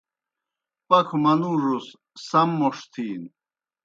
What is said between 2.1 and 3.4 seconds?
سَم موْݜ تِھینوْ۔